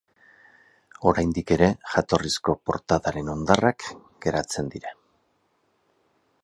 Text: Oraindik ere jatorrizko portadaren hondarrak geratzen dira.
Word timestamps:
Oraindik 1.11 1.53
ere 1.55 1.67
jatorrizko 1.97 2.57
portadaren 2.71 3.31
hondarrak 3.35 3.87
geratzen 4.27 4.75
dira. 4.77 4.95